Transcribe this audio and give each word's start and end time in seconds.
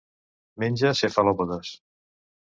Menja 0.63 0.91
cefalòpodes. 1.01 1.75